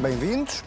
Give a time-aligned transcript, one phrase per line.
[0.00, 0.64] bem-vindos.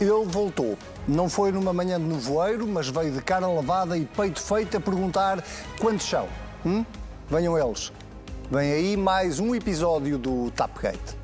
[0.00, 0.76] Ele voltou.
[1.08, 4.80] Não foi numa manhã de nevoeiro, mas veio de cara lavada e peito feito a
[4.80, 5.42] perguntar
[5.80, 6.28] quantos são.
[6.64, 6.84] Hum?
[7.28, 7.92] Venham eles.
[8.50, 11.23] Vem aí mais um episódio do Tapgate.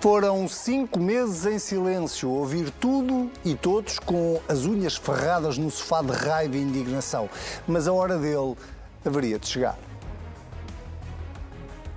[0.00, 6.02] Foram cinco meses em silêncio, ouvir tudo e todos com as unhas ferradas no sofá
[6.02, 7.28] de raiva e indignação.
[7.66, 8.56] Mas a hora dele
[9.04, 9.76] haveria de chegar.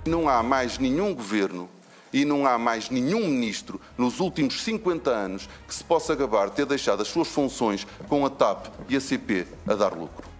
[0.04, 1.68] Não há mais nenhum governo
[2.12, 6.56] e não há mais nenhum ministro nos últimos 50 anos que se possa gabar de
[6.56, 10.31] ter deixado as suas funções com a TAP e a CP a dar lucro.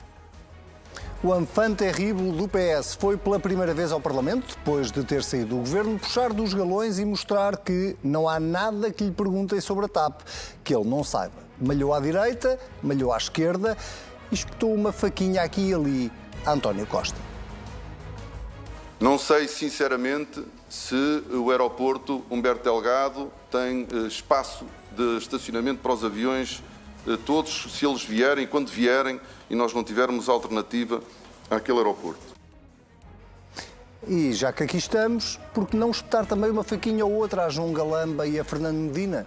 [1.24, 5.50] O enfant terrible do PS foi pela primeira vez ao Parlamento, depois de ter saído
[5.50, 9.84] do governo, puxar dos galões e mostrar que não há nada que lhe perguntem sobre
[9.84, 10.22] a TAP
[10.64, 11.36] que ele não saiba.
[11.60, 13.78] Malhou à direita, malhou à esquerda
[14.32, 16.12] e espetou uma faquinha aqui e ali
[16.44, 17.20] a António Costa.
[18.98, 26.04] Não sei, sinceramente, se o aeroporto Humberto Delgado tem eh, espaço de estacionamento para os
[26.04, 26.60] aviões
[27.24, 31.02] todos, se eles vierem, quando vierem, e nós não tivermos alternativa
[31.50, 32.32] àquele aeroporto.
[34.06, 37.48] E já que aqui estamos, por que não espetar também uma faquinha ou outra a
[37.48, 39.26] João Galamba e a Fernando Medina?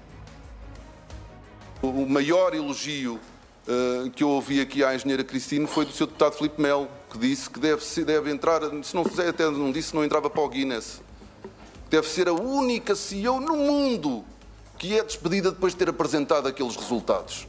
[1.82, 3.20] O maior elogio
[3.68, 7.18] uh, que eu ouvi aqui à engenheira Cristina foi do seu deputado Filipe Melo, que
[7.18, 10.50] disse que deve, deve entrar, se não fizer, até não disse, não entrava para o
[10.50, 11.02] Guinness.
[11.90, 14.26] Deve ser a única CEO no mundo
[14.78, 17.48] que é despedida depois de ter apresentado aqueles resultados.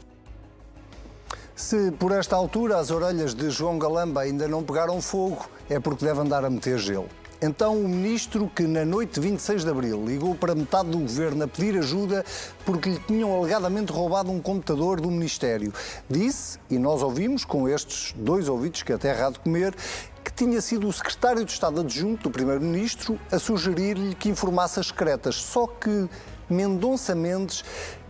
[1.56, 6.04] Se por esta altura as orelhas de João Galamba ainda não pegaram fogo, é porque
[6.04, 7.08] deve andar a meter gelo.
[7.40, 11.44] Então, o ministro que na noite de 26 de abril ligou para metade do governo
[11.44, 12.22] a pedir ajuda
[12.66, 15.72] porque lhe tinham alegadamente roubado um computador do ministério,
[16.10, 19.74] disse, e nós ouvimos com estes dois ouvidos que até errado comer,
[20.22, 24.89] que tinha sido o secretário de Estado adjunto do primeiro-ministro a sugerir-lhe que informasse as
[24.89, 25.36] secretas.
[25.36, 26.06] Só que
[26.50, 27.64] Mendonça Mendes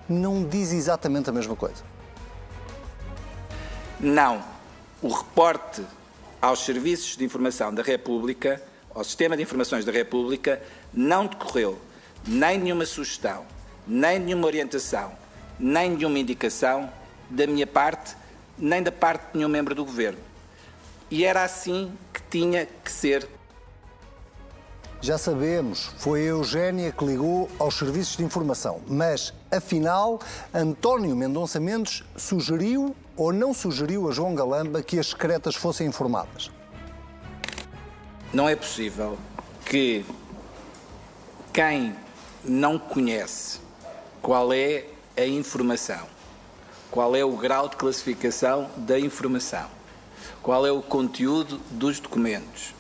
[0.08, 1.95] não diz exatamente a mesma coisa.
[4.00, 4.44] Não.
[5.02, 5.82] O reporte
[6.40, 8.62] aos serviços de informação da República,
[8.94, 10.62] ao sistema de informações da República,
[10.92, 11.78] não decorreu
[12.26, 13.44] nem nenhuma sugestão,
[13.86, 15.12] nem nenhuma orientação,
[15.58, 16.90] nem nenhuma indicação
[17.30, 18.16] da minha parte,
[18.58, 20.18] nem da parte de nenhum membro do Governo.
[21.10, 23.28] E era assim que tinha que ser
[25.06, 30.18] já sabemos, foi a Eugénia que ligou aos serviços de informação, mas, afinal,
[30.52, 36.50] António Mendonça Mendes sugeriu ou não sugeriu a João Galamba que as secretas fossem informadas?
[38.32, 39.16] Não é possível
[39.64, 40.04] que
[41.52, 41.94] quem
[42.44, 43.60] não conhece
[44.20, 44.86] qual é
[45.16, 46.04] a informação,
[46.90, 49.68] qual é o grau de classificação da informação,
[50.42, 52.74] qual é o conteúdo dos documentos,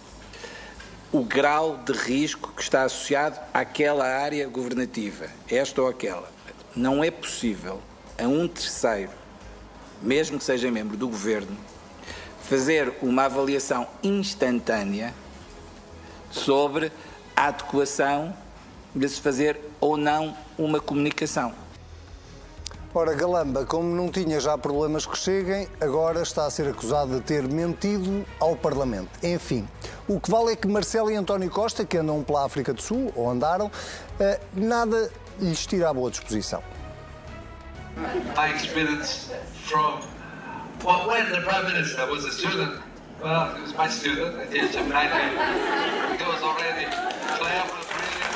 [1.16, 6.28] o grau de risco que está associado àquela área governativa, esta ou aquela.
[6.74, 7.80] Não é possível
[8.18, 9.12] a um terceiro,
[10.02, 11.56] mesmo que seja membro do governo,
[12.42, 15.14] fazer uma avaliação instantânea
[16.30, 16.92] sobre
[17.34, 18.36] a adequação
[18.94, 21.54] de se fazer ou não uma comunicação.
[22.92, 27.20] Ora, Galamba, como não tinha já problemas que cheguem, agora está a ser acusado de
[27.20, 29.10] ter mentido ao Parlamento.
[29.22, 29.68] Enfim,
[30.08, 33.12] o que vale é que Marcelo e António Costa, que andam pela África do Sul,
[33.16, 33.70] ou andaram,
[34.20, 36.62] eh, nada lhes tira a boa disposição.
[38.36, 39.32] My experience
[39.64, 40.00] from
[40.84, 42.80] well, when the Prime Minister was a student,
[43.22, 46.18] well, he was my student at the age of 19.
[46.18, 46.86] He was already
[47.38, 48.26] clever, brilliant.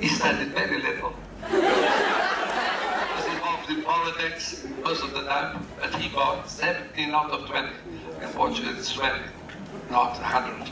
[0.00, 1.12] He studied very little.
[3.12, 4.11] was involved
[4.84, 7.68] most of the time, but he got 17 out of 20.
[8.20, 9.18] Unfortunately, it's 20,
[9.90, 10.70] not 100.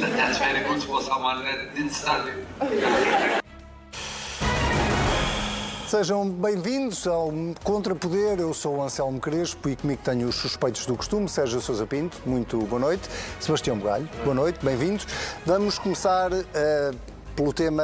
[0.00, 2.32] That's very good for someone that didn't study.
[5.86, 7.30] Sejam bem-vindos ao
[7.62, 8.40] Contrapoder.
[8.40, 12.16] Eu sou o Anselmo Crespo e comigo tenho os suspeitos do costume, Sérgio Sousa Pinto.
[12.24, 13.08] Muito boa noite.
[13.38, 15.06] Sebastião Bugalho, boa noite, bem-vindos.
[15.44, 16.96] Vamos começar uh,
[17.34, 17.82] pelo tema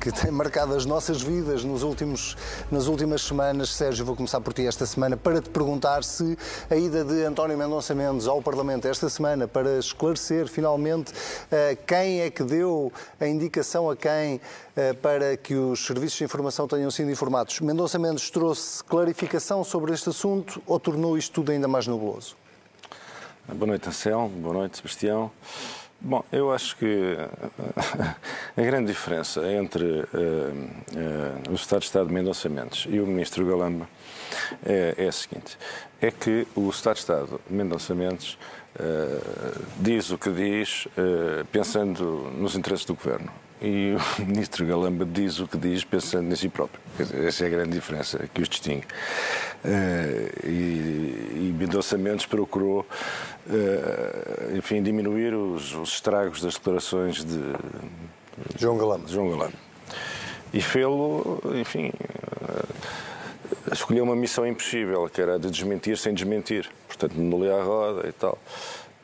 [0.00, 2.36] que tem marcado as nossas vidas nos últimos,
[2.70, 3.70] nas últimas semanas.
[3.70, 6.36] Sérgio, vou começar por ti esta semana para te perguntar se
[6.70, 12.20] a ida de António Mendonça Mendes ao Parlamento esta semana para esclarecer finalmente uh, quem
[12.20, 16.90] é que deu a indicação a quem uh, para que os serviços de informação tenham
[16.90, 17.60] sido informados.
[17.60, 22.36] Mendonça Mendes trouxe clarificação sobre este assunto ou tornou isto tudo ainda mais nebuloso?
[23.46, 24.28] Boa noite, Anselmo.
[24.40, 25.30] Boa noite, Sebastião.
[26.00, 27.16] Bom, eu acho que
[28.58, 33.06] A grande diferença entre uh, uh, o Estado de Estado de Mendonça Mendes e o
[33.06, 33.88] Ministro Galamba
[34.66, 35.56] é, é a seguinte:
[36.00, 38.36] é que o Estado de Estado de Mendonça Mendes
[38.74, 40.88] uh, diz o que diz
[41.52, 46.36] pensando nos interesses do Governo e o ministro Galamba diz o que diz pensando em
[46.36, 46.80] si próprio.
[47.26, 48.86] Essa é a grande diferença que os distingue.
[49.64, 50.50] Uh, e,
[51.34, 52.86] e Mendonça Mendes procurou,
[53.48, 57.40] uh, enfim, diminuir os, os, estragos das declarações de
[58.56, 59.06] João Galamba.
[59.06, 59.56] De João Galamba.
[60.52, 61.90] E fê-lo, enfim,
[62.42, 66.70] uh, escolheu uma missão impossível, que era de desmentir sem desmentir.
[66.86, 68.38] Portanto, lhe a roda e tal.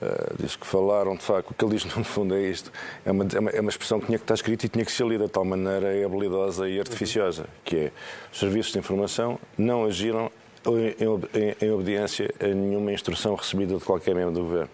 [0.05, 2.71] Uh, diz que falaram, de facto, o que ele diz no fundo é isto.
[3.05, 4.93] É uma, é uma, é uma expressão que tinha que estar escrita e tinha que
[4.93, 7.93] ser lida de tal maneira é habilidosa e artificiosa, que é
[8.33, 10.31] os serviços de informação não agiram
[10.67, 14.71] em, em, em obediência a nenhuma instrução recebida de qualquer membro do governo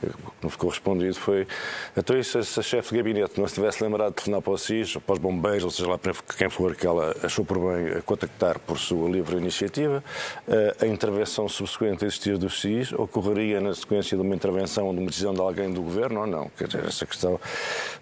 [0.00, 0.08] que
[0.42, 1.46] não ficou respondido foi
[1.96, 4.58] então se, se a chefe de gabinete não se tivesse lembrado de telefonar para o
[4.58, 8.00] SIS, para os bombeiros, ou seja lá para quem for que ela achou por bem
[8.02, 10.02] contactar por sua livre iniciativa,
[10.48, 14.92] eh, a intervenção subsequente a existir do SIS ocorreria na sequência de uma intervenção ou
[14.92, 16.50] de uma decisão de alguém do governo ou não?
[16.56, 17.40] Quer dizer, essa questão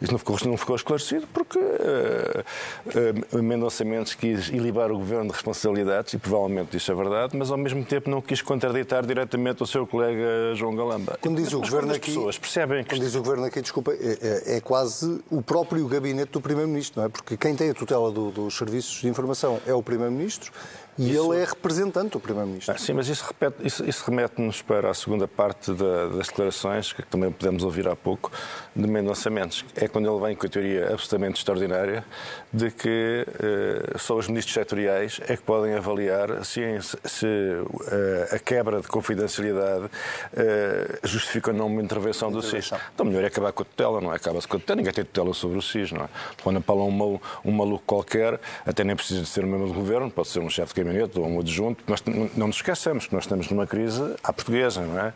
[0.01, 5.27] isso não ficou, não ficou esclarecido porque uh, uh, Mendonça Mendes quis ilibar o governo
[5.27, 9.63] de responsabilidades e provavelmente isso é verdade, mas ao mesmo tempo não quis contraditar diretamente
[9.63, 11.19] o seu colega João Galamba.
[11.21, 12.99] Como diz o governo aqui, pessoas percebem que...
[12.99, 17.07] diz o governo aqui, desculpa, é, é, é, quase o próprio gabinete do Primeiro-Ministro, não
[17.07, 17.09] é?
[17.09, 20.53] Porque quem tem a tutela do, dos serviços de informação é o Primeiro-Ministro
[20.97, 21.33] e isso...
[21.33, 22.75] ele é representante do Primeiro-Ministro.
[22.75, 23.25] Ah, sim, mas isso,
[23.63, 27.97] isso, isso remete-nos para a segunda parte da, das declarações, que também podemos ouvir há
[27.97, 28.31] pouco,
[28.75, 29.65] de Mendonça Mendes.
[29.77, 32.05] É quando ele vem com a teoria absolutamente extraordinária
[32.53, 36.61] de que uh, só os ministros setoriais é que podem avaliar se,
[37.05, 42.73] se uh, a quebra de confidencialidade uh, justifica ou não uma intervenção do SIS.
[42.95, 44.17] Então melhor é acabar com a tutela, não é?
[44.17, 46.09] Acaba-se com a tutela, ninguém tem tutela sobre o SIS, não é?
[46.43, 50.11] Quando apala um, um maluco qualquer, até nem precisa de ser um membro do governo,
[50.11, 52.03] pode ser um chefe de gabinete ou um adjunto, nós
[52.37, 55.13] não nos esqueçamos que nós estamos numa crise à portuguesa, não é?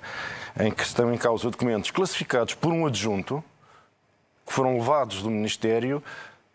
[0.59, 3.43] Em que estão em causa documentos classificados por um adjunto
[4.47, 6.03] que foram levados do Ministério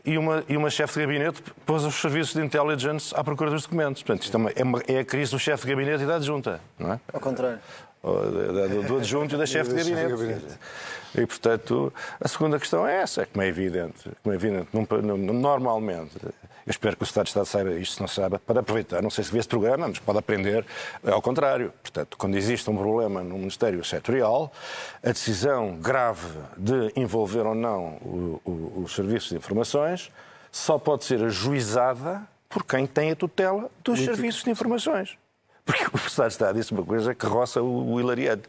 [0.06, 3.64] e uma, e uma chefe de gabinete pôs os serviços de intelligence à procura dos
[3.64, 4.04] documentos.
[4.04, 6.16] Portanto, isto é, uma, é, uma, é a crise do chefe de gabinete e da
[6.16, 7.00] adjunta, não é?
[7.14, 7.60] Ao contrário.
[8.04, 10.60] Do, do adjunto e da chefe de gabinete.
[11.16, 16.18] E, portanto, a segunda questão é essa, é como é evidente, como é evidente normalmente,
[16.66, 19.02] eu espero que o Estado de Estado saiba isto, se não sabe, para aproveitar.
[19.02, 20.66] Não sei se vê esse programa, mas pode aprender
[21.06, 21.74] ao contrário.
[21.82, 24.52] Portanto, quando existe um problema no Ministério Setorial,
[25.04, 26.28] a decisão grave
[26.58, 30.12] de envolver ou não o, o, os serviços de informações
[30.52, 35.18] só pode ser ajuizada por quem tem a tutela dos serviços de informações.
[35.66, 38.44] Porque o Estado de Estado disse uma coisa que roça o, o hilariante.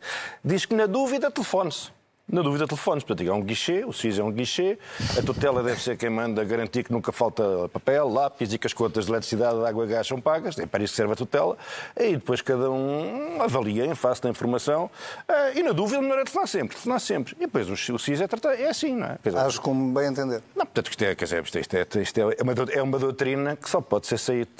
[0.44, 1.90] Diz que, na dúvida, telefone-se.
[2.26, 3.04] Na dúvida, telefones.
[3.04, 4.78] Portanto, é um guichê, o SIS é um guichê,
[5.18, 8.72] a tutela deve ser quem manda garantir que nunca falta papel, lápis e que as
[8.72, 10.58] contas de eletricidade, de água e gás são pagas.
[10.58, 11.56] É para isso que serve a tutela.
[11.94, 14.90] E depois cada um avalia em face da informação.
[15.28, 16.68] Eh, e na dúvida, melhor é telefonar sempre.
[16.70, 17.36] Telefonar sempre.
[17.36, 19.18] E depois o SIS é, tratado, é assim, não é?
[19.22, 20.42] Dizer, Acho como bem entender.
[20.56, 23.68] Não, portanto, isto é, quer dizer, isto é, isto é, uma, é uma doutrina que
[23.68, 24.50] só pode ser saída.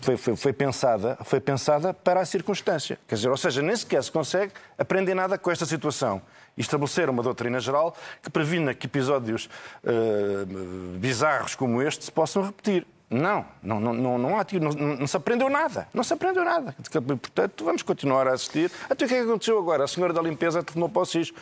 [0.00, 2.98] Foi, foi, foi, pensada, foi pensada para a circunstância.
[3.06, 6.20] Quer dizer, ou seja, nem sequer se consegue aprender nada com esta situação
[6.56, 9.48] e estabelecer uma doutrina geral que previna que episódios
[9.84, 12.86] uh, bizarros como este se possam repetir.
[13.08, 15.86] Não, não, não, não, há, não, não se aprendeu nada.
[15.94, 16.74] Não se aprendeu nada.
[16.90, 18.70] Portanto, vamos continuar a assistir.
[18.90, 19.84] Até o que é que aconteceu agora?
[19.84, 21.32] A senhora da limpeza telefonou para o SIS.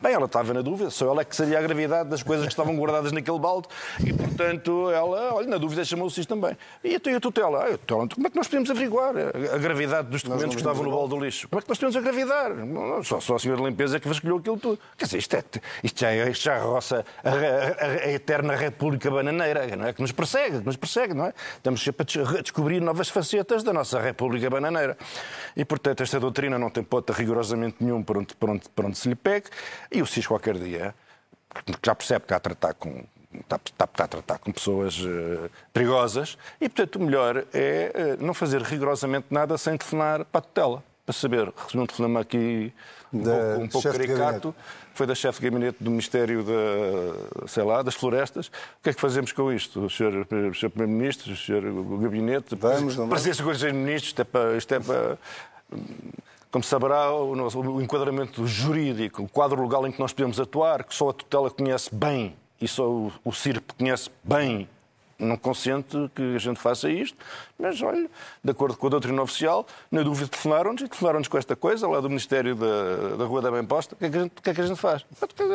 [0.00, 2.52] Bem, ela estava na dúvida, só ela é que sabia a gravidade das coisas que
[2.52, 3.66] estavam guardadas naquele balde
[4.04, 6.56] e, portanto, ela, olha, na dúvida chamou o SIS também.
[6.84, 7.64] E até a tutela?
[7.64, 9.14] Ah, a tutela como é que nós podemos averiguar
[9.52, 11.48] a gravidade dos documentos que estavam no balde do lixo?
[11.48, 12.52] Como é que nós podemos agravidar?
[13.04, 14.78] Só, só a senhora da limpeza é que vasculhou aquilo tudo.
[14.96, 15.44] Quer dizer, isto, é,
[15.82, 19.92] isto já, é, isto já roça a, a, a, eterna República Bananeira, não é?
[19.92, 21.34] Que nos persegue, que nos persegue não é?
[21.56, 22.06] Estamos sempre
[22.38, 24.96] a descobrir novas facetas da nossa República Bananeira.
[25.56, 28.98] E, portanto, esta doutrina não tem ponta rigorosamente nenhum por onde, por onde, por onde
[28.98, 29.46] se lhe pegue.
[29.90, 30.94] E o SIS, qualquer dia,
[31.84, 35.50] já percebe que está a tratar com, está, está, está, a tratar com pessoas uh,
[35.72, 40.42] perigosas e, portanto, o melhor é uh, não fazer rigorosamente nada sem telefonar para a
[40.42, 41.50] tutela, para saber.
[41.56, 42.72] Recebi um telefonema aqui
[43.10, 44.54] um da pouco, um pouco caricato,
[44.92, 48.48] foi da chefe de gabinete do Ministério da, sei lá, das Florestas.
[48.48, 49.86] O que é que fazemos com isto?
[49.86, 54.08] O senhor, o senhor Primeiro-Ministro, o senhor o Gabinete, Vamos, Presidência do Conselho de Ministros,
[54.08, 54.56] isto é para...
[54.56, 55.18] Isto é para
[56.50, 60.82] como saberá, o, nosso, o enquadramento jurídico, o quadro legal em que nós podemos atuar,
[60.82, 64.66] que só a tutela conhece bem e só o, o CIRP conhece bem
[65.18, 67.16] não consente que a gente faça isto,
[67.58, 68.08] mas olha,
[68.42, 72.00] de acordo com a doutrina oficial, na dúvida telefonaram-nos e telefonaram-nos com esta coisa lá
[72.00, 73.94] do Ministério da, da Rua da Bem Posta.
[73.94, 75.04] O que é que a que é que a gente faz?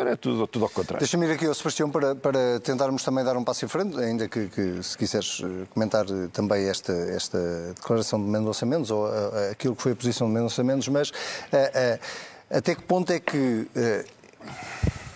[0.08, 1.00] É tudo, tudo ao contrário.
[1.00, 4.28] Deixa-me ir aqui ao Sebastião para, para tentarmos também dar um passo em frente, ainda
[4.28, 7.40] que, que se quiseres eh, comentar eh, também esta, esta
[7.76, 11.10] declaração de Mendonça Mendes ou uh, aquilo que foi a posição de Mendonça Mendes, mas
[11.10, 12.00] uh,
[12.50, 13.68] até que ponto é que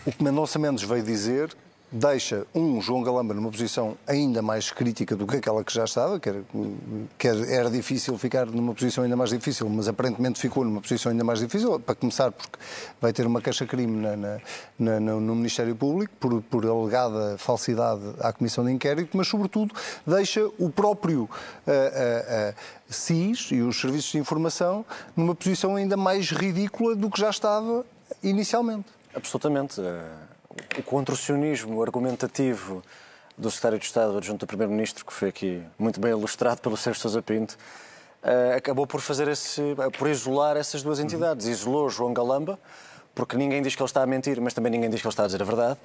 [0.05, 1.55] o que Mendonça Mendes veio dizer
[1.91, 6.19] deixa um João Galamba numa posição ainda mais crítica do que aquela que já estava,
[6.19, 6.43] que era,
[7.17, 11.23] que era difícil ficar numa posição ainda mais difícil, mas aparentemente ficou numa posição ainda
[11.23, 12.57] mais difícil, para começar porque
[12.99, 13.41] vai ter uma
[14.77, 19.73] na, no Ministério Público por, por alegada falsidade à Comissão de Inquérito, mas sobretudo
[20.05, 22.55] deixa o próprio uh, uh, uh,
[22.89, 27.85] SIS e os Serviços de Informação numa posição ainda mais ridícula do que já estava
[28.21, 28.85] inicialmente.
[29.15, 29.81] Absolutamente
[30.77, 32.83] o contorcionismo argumentativo
[33.37, 37.01] do secretário de Estado adjunto do Primeiro-Ministro, que foi aqui muito bem ilustrado pelo Sérgio
[37.01, 37.57] Sousa Pinto,
[38.23, 39.61] eh, acabou por fazer esse,
[39.97, 41.45] por isolar essas duas entidades.
[41.45, 42.59] Isolou João Galamba,
[43.17, 45.23] porque ninguém diz que ele está a mentir, mas também ninguém diz que ele está
[45.23, 45.79] a dizer a verdade,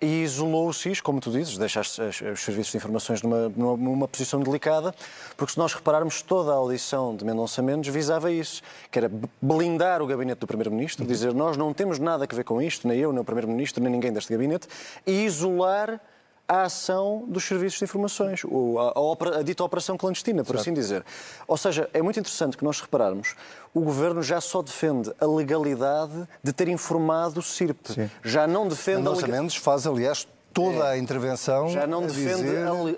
[0.00, 1.94] e isolou o SIS, como tu dizes, deixa os
[2.40, 4.94] serviços de informações numa, numa, posição delicada,
[5.36, 9.10] porque se nós repararmos, toda a audição de Mendonça Mendes visava isso, que era
[9.42, 12.98] blindar o gabinete do Primeiro-Ministro, dizer nós não temos nada a ver com isto, nem
[12.98, 14.66] eu, nem o Primeiro-Ministro, nem ninguém deste gabinete,
[15.06, 16.00] e isolar
[16.48, 21.04] a ação dos serviços de informações, a, a, a dita operação clandestina, por assim dizer.
[21.46, 23.34] Ou seja, é muito interessante que nós repararmos,
[23.74, 27.92] o governo já só defende a legalidade de ter informado o CIRP.
[27.92, 28.10] Sim.
[28.24, 29.06] Já não defende.
[29.06, 30.92] A Mendes faz, aliás, toda é.
[30.92, 31.68] a intervenção.
[31.68, 32.48] Já não defende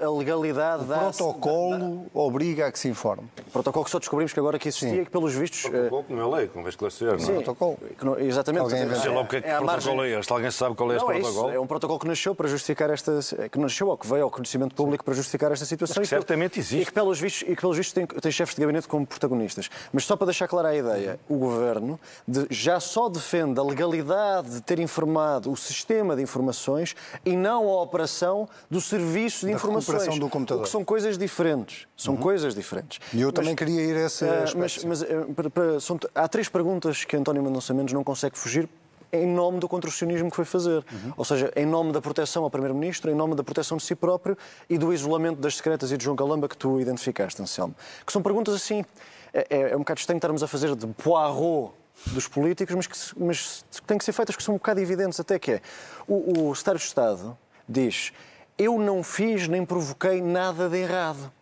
[0.02, 0.97] a legalidade da.
[0.97, 2.21] O protocolo da...
[2.21, 3.25] obriga a que se informe.
[3.49, 5.64] O protocolo que só descobrimos que agora que existia e que, pelos vistos.
[5.64, 7.33] O protocolo que não é lei, convém esclarecer, não é?
[7.35, 7.78] protocolo.
[8.02, 8.62] Não, exatamente.
[8.62, 10.14] Alguém não sei lá o que é que é protocolo margem...
[10.14, 10.33] é este.
[10.33, 11.47] Alguém sabe qual é este não, protocolo?
[11.47, 11.57] É, isso.
[11.57, 13.19] é um protocolo que nasceu para justificar esta.
[13.50, 15.97] que nasceu ou que veio ao conhecimento público para justificar esta situação.
[15.99, 16.83] Mas que certamente existe.
[16.83, 19.71] E que, pelos vistos, e que, pelos vistos, tem, tem chefes de gabinete como protagonistas.
[19.92, 24.50] Mas só para deixar clara a ideia, o governo de, já só defende a legalidade
[24.50, 29.59] de ter informado o sistema de informações e não a operação do serviço de da
[29.59, 30.19] informações.
[30.19, 30.63] do computador.
[30.63, 31.87] O que são coisas diferentes.
[31.97, 32.21] São uhum.
[32.21, 33.01] coisas diferentes.
[33.13, 35.99] E eu mas, também queria ir a esse uh, Mas, mas uh, para, para, são,
[36.15, 38.69] há três perguntas que António Mendonça Mendes não consegue fugir
[39.13, 40.85] em nome do contorcionismo que foi fazer.
[40.93, 41.13] Uhum.
[41.17, 44.37] Ou seja, em nome da proteção ao Primeiro-Ministro, em nome da proteção de si próprio
[44.69, 47.75] e do isolamento das secretas e de João Galamba que tu identificaste, Anselmo.
[48.07, 48.85] Que são perguntas assim,
[49.33, 51.73] é, é, é um bocado estranho estarmos a fazer de poirot
[52.07, 55.21] dos políticos, mas que, mas que têm que ser feitas que são um bocado evidentes
[55.21, 55.61] até que é.
[56.07, 57.38] O, o Secretário de Estado
[57.69, 58.12] diz:
[58.59, 61.33] Eu não fiz nem provoquei nada de errado.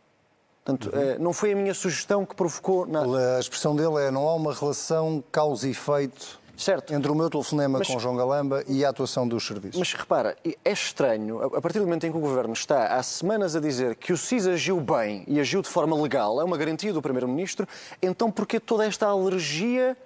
[0.64, 1.18] Portanto, uhum.
[1.18, 3.36] não foi a minha sugestão que provocou nada.
[3.36, 6.92] A expressão dele é: não há uma relação causa e efeito Certo.
[6.92, 9.78] Entre o meu telefonema mas, com João Galamba e a atuação dos serviços.
[9.78, 13.54] Mas repara, é estranho, a partir do momento em que o Governo está há semanas
[13.54, 16.92] a dizer que o SIS agiu bem e agiu de forma legal, é uma garantia
[16.92, 17.66] do Primeiro-Ministro,
[18.02, 19.96] então porquê toda esta alergia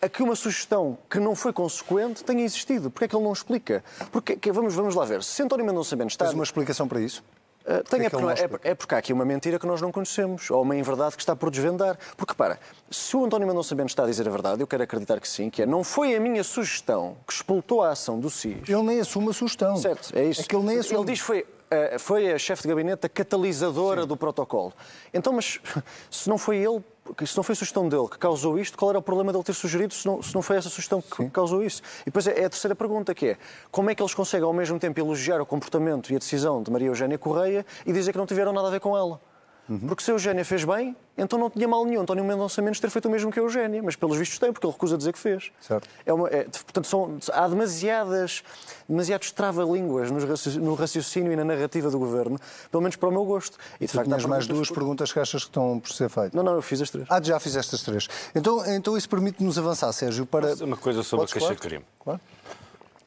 [0.00, 2.90] a que uma sugestão que não foi consequente tenha existido.
[2.90, 3.82] Porquê é que ele não explica?
[4.12, 5.22] Porque, vamos, vamos lá ver.
[5.22, 6.26] Se António Mendonça Mendes está...
[6.26, 7.22] Tens uma explicação para isso?
[7.66, 10.62] Uh, tem, é, é, é, porque há aqui uma mentira que nós não conhecemos, ou
[10.62, 11.98] uma inverdade que está por desvendar.
[12.16, 15.18] Porque, para, se o António Mendonça Mendes está a dizer a verdade, eu quero acreditar
[15.18, 18.68] que sim, que é, não foi a minha sugestão que explotou a ação do SIS.
[18.68, 19.76] Ele nem assume a sugestão.
[19.76, 20.42] Certo, é isso.
[20.42, 21.00] É que ele nem assume.
[21.00, 24.08] Ele diz que foi, uh, foi a chefe de gabinete a catalisadora sim.
[24.08, 24.72] do protocolo.
[25.12, 25.58] Então, mas
[26.08, 26.84] se não foi ele,
[27.14, 29.44] que se não foi a sugestão dele que causou isto, qual era o problema dele
[29.44, 31.28] ter sugerido se não, se não foi essa sugestão que Sim.
[31.28, 31.82] causou isso?
[32.02, 33.36] E depois é, é, a terceira pergunta, que é
[33.70, 36.70] como é que eles conseguem ao mesmo tempo elogiar o comportamento e a decisão de
[36.70, 39.20] Maria Eugénia Correia e dizer que não tiveram nada a ver com ela?
[39.68, 39.80] Uhum.
[39.80, 42.88] Porque se a Eugénia fez bem, então não tinha mal nenhum António Mendonça Mendes ter
[42.88, 45.18] feito o mesmo que a Eugénia, mas pelos vistos tem, porque ele recusa dizer que
[45.18, 45.50] fez.
[45.60, 45.88] Certo.
[46.04, 48.44] É uma, é, portanto, são, há demasiadas,
[48.88, 52.38] demasiados trava-línguas no raciocínio e na narrativa do governo,
[52.70, 53.58] pelo menos para o meu gosto.
[53.80, 54.74] E de facto, tens mais duas por...
[54.74, 56.32] perguntas que achas que estão por ser feitas?
[56.32, 57.06] Não, não, eu fiz as três.
[57.10, 58.08] Ah, já fizeste as três.
[58.34, 60.54] Então, então isso permite-nos avançar, Sérgio, para.
[60.64, 61.84] Uma coisa sobre Podes, a queixa-crime.
[61.98, 62.20] Claro.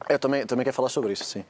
[0.10, 1.46] Eu também, também quero falar sobre isso, sim.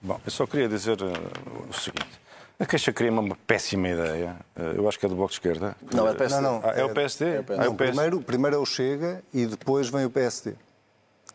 [0.00, 2.27] Bom, eu só queria dizer uh, o seguinte.
[2.60, 4.36] A queixa-crime é uma péssima ideia.
[4.56, 5.76] Eh, eu acho que é do Bloco de Esquerda.
[5.94, 6.40] Não, é o PSD.
[6.40, 7.36] Não, não, ah, é, o PSD?
[7.36, 7.56] É o PSD.
[7.56, 7.92] Não, é o PSD.
[7.92, 10.54] Primeiro, primeiro é o Chega e depois vem o PSD.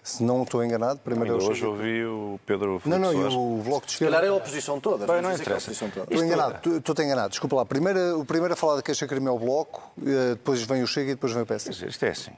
[0.03, 3.15] Se não estou enganado, primeiro não, é o Hoje ouvi o Pedro Não, não, e
[3.15, 4.11] o Bloco de Esquerda...
[4.11, 5.07] Se calhar é a oposição toda.
[5.07, 5.71] Bem, não interessa.
[5.71, 7.29] Estou enganado, estou enganado.
[7.29, 7.65] Desculpa lá.
[7.65, 11.11] Primeiro, o primeiro a falar da queixa-crime é o Bloco, eh, depois vem o Chega
[11.11, 11.87] e depois vem o PSD.
[11.87, 12.31] Isto é assim.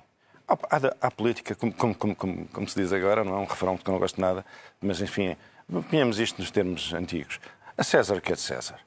[0.48, 3.76] Há, há, há política, como, como, como, como, se diz agora, não é um refrão
[3.78, 4.46] que eu não gosto de nada,
[4.80, 5.36] mas enfim,
[5.90, 7.40] ponhamos isto nos termos antigos.
[7.78, 8.80] A César que é de César.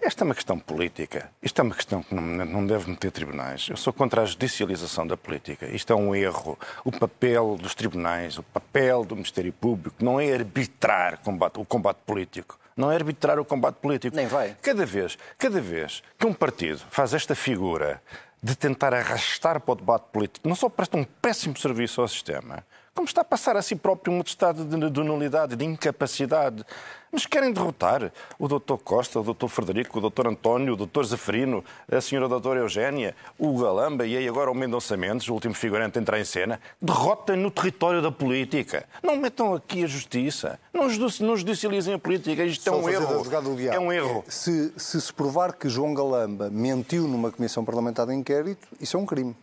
[0.00, 1.30] Esta é uma questão política.
[1.40, 3.68] Isto é uma questão que não deve meter tribunais.
[3.70, 5.66] Eu sou contra a judicialização da política.
[5.66, 6.58] Isto é um erro.
[6.84, 11.20] O papel dos tribunais, o papel do Ministério Público não é arbitrar
[11.54, 12.58] o combate político.
[12.76, 14.16] não é arbitrar o combate político.
[14.16, 14.56] Nem vai.
[14.60, 18.02] Cada vez, cada vez que um partido faz esta figura
[18.42, 22.64] de tentar arrastar para o debate político, não só presta um péssimo serviço ao sistema,
[22.94, 26.64] como está a passar a si próprio um estado de, de nulidade, de incapacidade.
[27.10, 28.76] Mas querem derrotar o Dr.
[28.82, 29.46] Costa, o Dr.
[29.46, 30.28] Frederico, o Dr.
[30.28, 31.04] António, o Dr.
[31.04, 32.26] Zeferino, a Sra.
[32.26, 36.18] Doutora Eugénia, o Galamba e aí agora o Mendonça Mendes, o último figurante a entrar
[36.18, 36.58] em cena.
[36.80, 38.86] Derrotem no território da política.
[39.02, 40.58] Não metam aqui a justiça.
[40.72, 40.88] Não,
[41.20, 42.44] não judicializem a política.
[42.44, 43.26] Isto é um erro.
[43.70, 44.24] É um erro.
[44.26, 49.00] Se, se se provar que João Galamba mentiu numa comissão parlamentar de inquérito, isso é
[49.00, 49.36] um crime.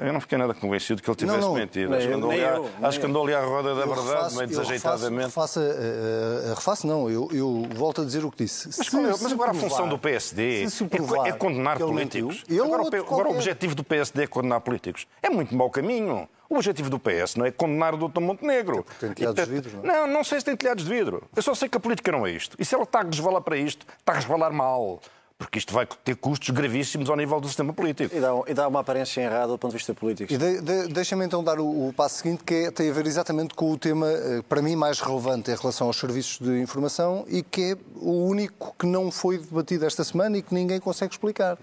[0.00, 1.54] Eu não fiquei nada convencido que ele tivesse Não, não.
[1.54, 1.92] mentido.
[1.94, 4.06] Acho que eu, nem ali à- eu, acho que andou ali à roda da verdade,
[4.08, 5.24] refaço- meio desajeitadamente.
[5.26, 8.68] Refaço, refaço, eh, refaço não, eu, eu volto a dizer o que disse.
[8.68, 11.82] Mas, Se- é- mas se agora a provar- função do PSD é, é condenar que
[11.84, 12.44] políticos.
[12.48, 15.06] mentiu, ou agora, o agora o objetivo do PSD é condenar políticos.
[15.22, 16.28] É muito mau caminho.
[16.48, 18.20] O objetivo do PS não é condenar o Dr.
[18.20, 18.86] Montenegro.
[18.98, 21.24] tem telhados de vidro, não não, não sei se tem telhados de vidro.
[21.36, 22.56] Eu só sei que a política não é isto.
[22.58, 25.00] E se ela está a resvalar para isto, está a resvalar mal.
[25.38, 28.12] Porque isto vai ter custos gravíssimos ao nível do sistema político.
[28.14, 30.32] E dá, e dá uma aparência errada do ponto de vista político.
[30.32, 33.06] E de- de- deixa-me então dar o, o passo seguinte, que é- tem a ver
[33.06, 37.24] exatamente com o tema, eh, para mim, mais relevante em relação aos serviços de informação
[37.28, 41.12] e que é o único que não foi debatido esta semana e que ninguém consegue
[41.12, 41.56] explicar.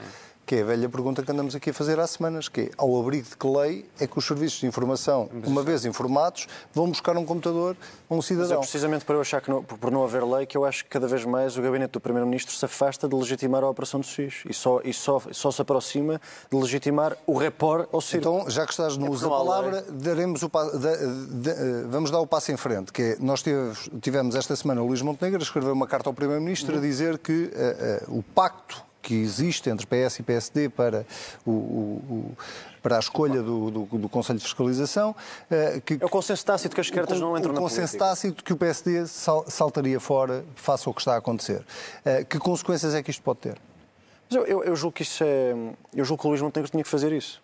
[0.45, 2.99] Que é a velha pergunta que andamos aqui a fazer há semanas, que é, ao
[2.99, 7.17] abrigo de que lei é que os serviços de informação, uma vez informados, vão buscar
[7.17, 7.75] um computador
[8.07, 8.59] a um Mas é cidadão?
[8.59, 11.07] precisamente por eu achar que não- por não haver lei que eu acho que cada
[11.07, 14.53] vez mais o gabinete do Primeiro-Ministro se afasta de legitimar a operação do SIS e
[14.53, 16.21] só, e só, só se aproxima
[16.51, 18.29] de legitimar o repor ao circo.
[18.37, 21.83] Então, já que estás no É uso da palavra, daremos o pa- da- da- eh,
[21.89, 22.93] vamos dar o passo em frente.
[22.93, 26.13] Que é, nós tive- tivemos esta semana o Luís Montenegro a escrever uma carta ao
[26.13, 31.05] Primeiro-Ministro a dizer que eh, eh, o pacto que existe entre PS e PSD para,
[31.45, 31.53] o, o-
[32.09, 32.37] o-
[32.81, 35.15] para a escolha do, do- do Conselho de Fiscalização.
[35.49, 37.93] eh, que, É o consenso tácito que as cartas o- não entram o na consenso
[37.93, 38.05] política.
[38.05, 41.63] tácito que o PSD sal- saltaria fora face ao que está a acontecer.
[42.03, 43.57] Eh, que consequências é que isto pode ter?
[44.27, 45.53] Mas eu, eu- eu julgo que isso é.
[45.93, 47.39] Eu julgo que o Luís Montenegro tinha que fazer isso.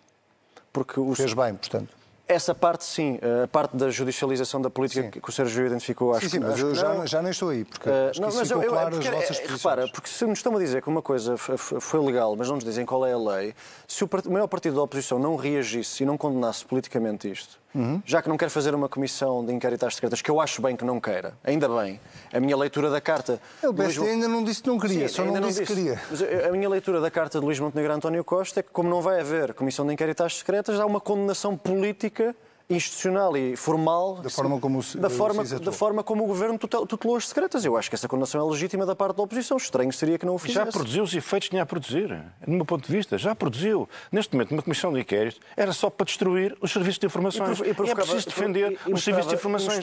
[0.72, 1.94] Porque o, Fez bem, portanto.
[2.28, 5.10] Essa parte, sim, a parte da judicialização da política Sim.
[5.20, 7.06] que o Sérgio identificou, acho Sim, sim, que mas acho eu que já, não.
[7.06, 9.08] já nem estou aí, porque Uh, acho que não, mas eu, eu- claro é porque,
[9.08, 9.62] as vossas é, posições.
[9.62, 12.64] repara, porque se nos estão a dizer que uma coisa foi legal, mas não nos
[12.64, 13.54] dizem qual é a lei,
[13.86, 17.58] se o, part- o maior partido da oposição não reagisse e não condenasse politicamente isto,
[17.74, 18.02] Uhum.
[18.04, 20.76] já que não quer fazer uma comissão de inquérito às secretas, que eu acho bem
[20.76, 21.98] que não queira, ainda bem,
[22.32, 23.40] a minha leitura da carta.
[23.62, 26.00] O Luís ainda não disse que não queria, Sim, só não ainda disse que queria.
[26.10, 29.00] Mas a minha leitura da carta de Luís Montenegro António Costa é que, como não
[29.00, 32.34] vai haver comissão de inquérito às secretas, há uma condenação política
[32.76, 36.86] institucional e formal Da forma como o- da forma, da forma como o governo tutel-
[36.86, 37.64] tutelou as secretas.
[37.64, 39.56] Eu acho que essa condenação é legítima da parte da oposição.
[39.56, 40.64] Estranho seria que não o fizesse.
[40.66, 42.08] Já produziu os efeitos que tinha a produzir.
[42.46, 43.88] Do meu ponto de vista, já produziu.
[44.10, 47.58] Neste momento, uma comissão de inquérito era só para destruir os serviços de informações.
[47.60, 49.78] E e é preciso defender e- e os serviços de informações.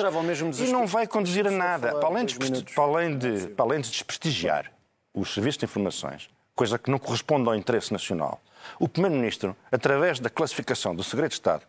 [0.59, 1.93] e não vai conduzir a nada.
[1.95, 2.35] Para além, de,
[2.73, 4.71] para, além de, para além de desprestigiar
[5.13, 8.39] os serviços de informações, coisa que não corresponde ao interesse nacional,
[8.79, 11.63] o Primeiro-Ministro, através da classificação do segredo de Estado,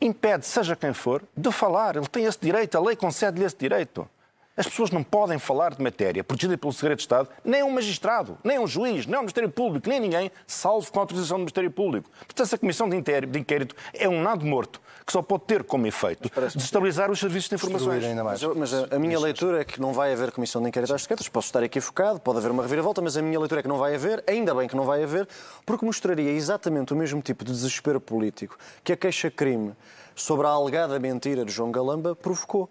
[0.00, 1.96] impede, seja quem for, de falar.
[1.96, 4.08] Ele tem esse direito, a lei concede-lhe esse direito.
[4.56, 8.38] As pessoas não podem falar de matéria protegida pelo segredo de Estado, nem um magistrado,
[8.44, 11.70] nem um juiz, nem o Ministério Público, nem ninguém, salvo com a autorização do Ministério
[11.72, 12.08] Público.
[12.18, 15.64] Portanto, essa comissão de inquérito, de inquérito é um nado morto que só pode ter
[15.64, 18.04] como efeito desestabilizar os serviços de informações.
[18.04, 18.40] Ainda mais.
[18.40, 20.94] Mas, eu- mas a, a minha leitura é que não vai haver comissão de inquérito
[20.94, 21.28] às secretas.
[21.28, 23.94] Posso estar equivocado, pode haver uma reviravolta, mas a minha leitura é que não vai
[23.96, 25.28] haver, ainda bem que não vai haver,
[25.66, 29.74] porque mostraria exatamente o mesmo tipo de desespero político que a queixa-crime
[30.14, 32.68] sobre a alegada mentira de João Galamba provocou.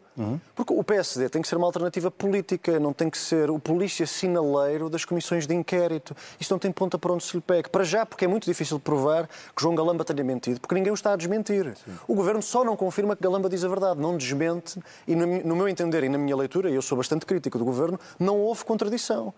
[0.55, 4.05] Porque o PSD tem que ser uma alternativa política, não tem que ser o polícia
[4.07, 6.15] sinaleiro das comissões de inquérito.
[6.39, 7.69] Isto não tem ponta para onde se lhe pegue.
[7.69, 10.91] Para já, porque é muito difícil de provar que João Galamba tenha mentido, porque ninguém
[10.91, 11.75] o está a desmentir.
[12.07, 15.67] O governo só não confirma que Galamba diz a verdade, não desmente, e no meu
[15.67, 19.33] entender e na minha leitura, e eu sou bastante crítico do governo, não houve contradição.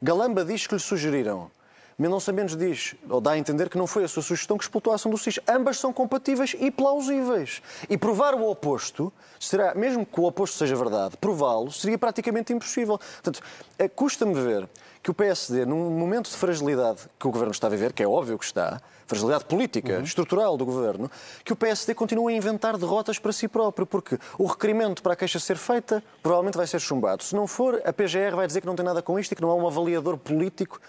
[0.00, 1.50] Galamba diz que lhe sugeriram.
[1.96, 4.92] Mendonça Mendes diz, ou dá a entender que não foi a sua sugestão que explotou
[4.92, 5.38] a ação do SIS.
[5.48, 7.62] Ambas são compatíveis e plausíveis.
[7.88, 12.98] E provar o oposto, será, mesmo que o oposto seja verdade, prová-lo seria praticamente impossível.
[12.98, 13.40] Portanto,
[13.78, 14.68] eh, custa-me ver
[15.02, 18.08] que o PSD, num momento de fragilidade que o Governo está a viver, que é
[18.08, 21.10] óbvio que está, fragilidade política, estrutural do Governo,
[21.44, 25.16] que o PSD continua a inventar derrotas para si próprio, porque o requerimento para a
[25.16, 27.22] queixa ser feita provavelmente vai ser chumbado.
[27.22, 29.42] Se não for, a PGR vai dizer que não tem nada com isto e que
[29.42, 30.80] não há um avaliador político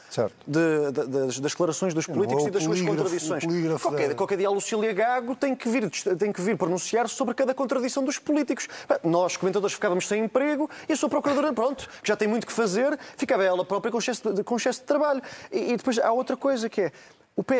[0.47, 3.43] de- de- das, das declarações dos políticos é o e das suas contradições.
[3.82, 7.54] Qualquer, qualquer dia a Lucília Gago tem que, vir, tem que vir pronunciar sobre cada
[7.54, 8.67] contradição dos políticos.
[9.04, 12.54] Nós, comentadores, ficávamos sem emprego e a sua procuradora, pronto, que já tem muito que
[12.54, 15.21] fazer, ficava ela própria com excesso de, com excesso de trabalho.
[15.51, 16.91] E, e depois há outra coisa que é,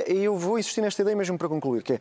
[0.08, 2.00] e eu vou insistir nesta ideia mesmo para concluir, que é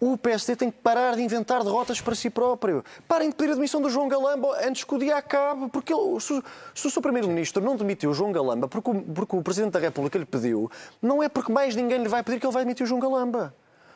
[0.00, 2.84] O PSD tem que parar de inventar derrotas para si próprio.
[3.08, 5.68] Parem de pedir a demissão do João Galamba antes que o dia acabe.
[5.70, 6.42] Porque ele, se,
[6.74, 9.78] se o seu Primeiro-Ministro não demitiu o João Galamba porque o, porque o Presidente da
[9.78, 12.84] República lhe pediu, não é porque mais ninguém lhe vai pedir que ele vai demitir
[12.84, 13.54] o João Galamba.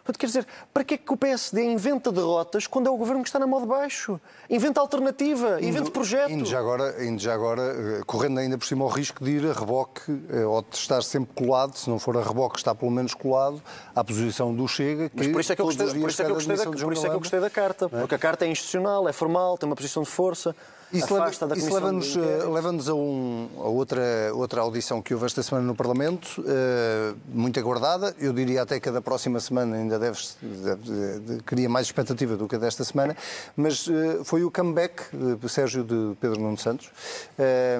[0.09, 3.23] Portanto, quer dizer, para que é que o PSD inventa derrotas quando é o governo
[3.23, 4.19] que está na mão de baixo?
[4.49, 6.31] Inventa alternativa, inventa projeto.
[6.31, 9.47] Indo já agora, indo já agora eh, correndo ainda por cima o risco de ir
[9.47, 12.91] a reboque, eh, ou de estar sempre colado, se não for a reboque, está pelo
[12.91, 13.61] menos colado
[13.95, 15.11] à posição do Chega.
[15.11, 16.47] Que Mas por isso é que eu gostei, por dias isso é que eu pede
[16.47, 17.89] gostei, a da, por isso é que eu gostei da carta.
[17.91, 20.57] Porque a carta é institucional, é formal, tem uma posição de força.
[20.93, 22.47] Isso leva- afasta da isso Comissão leva-nos de inquérito.
[22.47, 24.03] eh, leva-nos a, um- a outra,
[24.35, 28.15] outra audição que houve esta semana no Parlamento, eh, muito aguardada.
[28.19, 32.37] Eu diria até que a da próxima semana ainda deve, deve- de- cria mais expectativa
[32.37, 33.17] do que a desta semana,
[33.57, 36.91] mas eh, foi o comeback, eh, Sérgio, de Pedro Nuno Santos,
[37.39, 37.79] eh,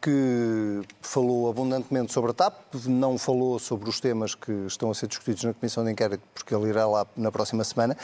[0.00, 2.54] que falou abundantemente sobre a TAP,
[2.86, 6.54] não falou sobre os temas que estão a ser discutidos na Comissão de Inquérito, porque
[6.54, 7.96] ele irá lá na próxima semana.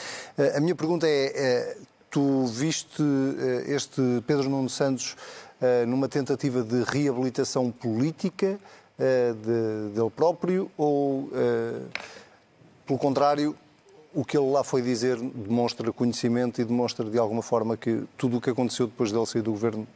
[0.55, 1.77] A minha pergunta é.
[2.11, 5.17] Tu viste eh, este Pedro Nuno Santos
[5.61, 8.59] eh, numa tentativa de reabilitação política
[8.99, 11.29] eh, de- dele próprio ou,
[12.87, 13.55] pelo contrário,
[14.15, 18.39] o que ele lá foi dizer demonstra conhecimento e demonstra de alguma forma que tudo
[18.39, 19.87] o que aconteceu depois dele sair do governo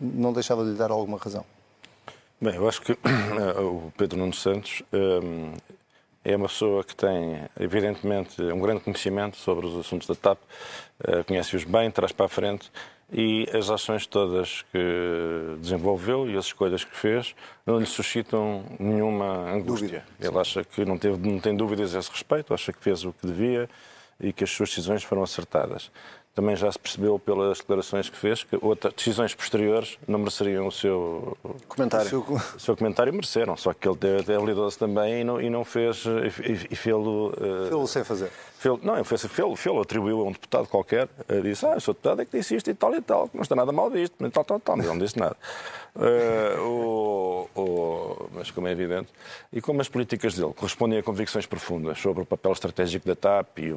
[0.00, 1.44] não deixava de lhe dar alguma razão?
[2.40, 2.92] Bem, eu acho que
[3.62, 4.82] o Pedro Nuno Santos
[6.28, 10.38] é uma pessoa que tem, evidentemente, um grande conhecimento sobre os assuntos da TAP,
[11.04, 12.68] eh, conhece-os bem, traz para a frente
[13.12, 17.32] e as ações todas que desenvolveu e as escolhas que fez
[17.64, 20.04] não lhe suscitam nenhuma angústia.
[20.20, 23.12] Ele acha que não, teve, não tem dúvidas a esse respeito, acha que fez o
[23.12, 23.70] que devia
[24.18, 25.92] e que as suas decisões foram acertadas.
[26.36, 30.70] Também já se percebeu pelas declarações que fez que outras decisões posteriores não mereceriam o
[30.70, 31.34] seu
[31.66, 32.06] Comentário.
[32.06, 33.96] O seu- o seu comentário mereceram, só que ele
[34.36, 37.32] habilidade também e não, e não fez e, e, e fê-lo.
[37.40, 38.30] eh, Ele sem fazer.
[38.82, 42.24] Não, fê-lo, fê-lo atribuiu a um deputado qualquer, eh, disse, ah, eu sou deputado é
[42.24, 44.44] que disse isto e tal e tal, que não está nada mal visto, e tal,
[44.44, 45.36] tal, tal, mas não disse nada.
[45.98, 49.08] Eh, o- o- mas como é evidente,
[49.52, 53.58] e como as políticas dele correspondem a convicções profundas sobre o papel estratégico da TAP
[53.60, 53.74] e,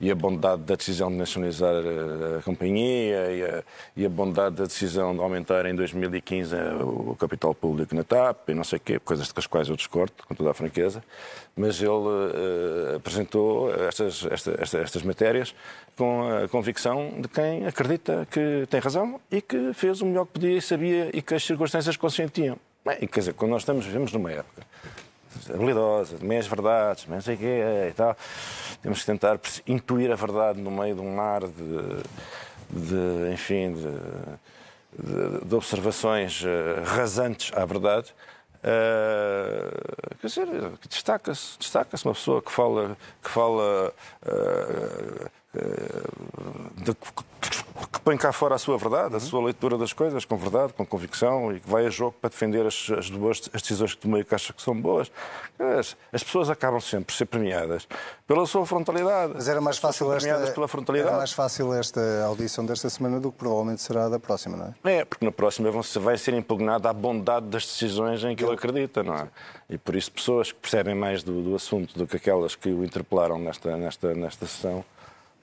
[0.00, 3.64] e a bondade da decisão de nacionalizar eh, a companhia e a,
[3.96, 8.54] e a bondade da decisão de aumentar em 2015 o capital público na TAP e
[8.54, 11.04] não sei o quê, coisas com as quais eu discordo, com toda a franqueza,
[11.54, 15.54] mas ele eh, apresentou estas, esta- esta- estas matérias
[15.96, 20.32] com a convicção de quem acredita que tem razão e que fez o melhor que
[20.34, 22.56] podia e sabia e que as circunstâncias consentiam.
[22.84, 24.62] Bem, quer dizer, quando nós estamos, vivemos numa época
[25.52, 28.16] habilidosa, de meias verdades, não sei o e tal,
[28.82, 32.02] temos que tentar intuir a verdade no meio de um mar de,
[32.70, 33.82] de enfim, de,
[35.02, 38.12] de- de observações eh, rasantes à verdade.
[38.68, 39.70] Eh,
[40.20, 40.48] quer dizer,
[40.88, 43.94] destaca-se, destaca-se uma pessoa que fala, que fala
[44.26, 45.30] eh,
[46.76, 46.94] de-
[47.92, 50.84] que põe cá fora a sua verdade, a sua leitura das coisas, com verdade, com
[50.86, 54.18] convicção, e que vai a jogo para defender as, as, boas- as decisões que tomou
[54.18, 55.10] e que acha que são boas.
[55.58, 57.86] As, as pessoas acabam sempre por ser premiadas
[58.26, 59.32] pela sua frontalidade.
[59.34, 61.08] Mas era mais fácil esta, pela frontalidade.
[61.10, 64.98] era mais fácil esta audição desta semana do que provavelmente será da próxima, não é?
[64.98, 68.54] É, porque na próxima vão vai ser impugnada a bondade das decisões em que ele
[68.54, 69.28] acredita, não é?
[69.68, 72.84] E por isso pessoas que percebem mais do, do assunto do que aquelas que o
[72.84, 74.84] interpelaram nesta, nesta, nesta sessão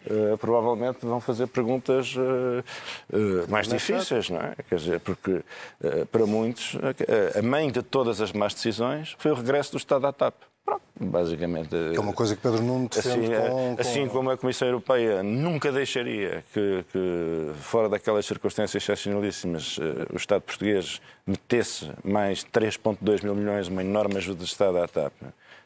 [0.10, 4.56] eh, provavelmente vão fazer perguntas eh, mais difíceis, não é?
[4.68, 5.42] Quer dizer, porque
[6.12, 6.78] para muitos
[7.38, 10.34] a, mãe de todas as más decisões foi o regresso do Estado à TAP.
[10.66, 11.76] Pronto, basicamente.
[11.94, 15.22] É uma coisa que Pedro Nuno defende Assim, com, com- assim como a Comissão Europeia
[15.22, 19.78] nunca deixaria que, que, fora daquelas circunstâncias excepcionalíssimas,
[20.12, 25.12] o Estado português metesse mais 3,2 mil milhões, uma enorme ajuda do Estado à TAP,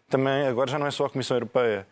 [0.10, 1.86] também agora já não é só a Comissão Europeia.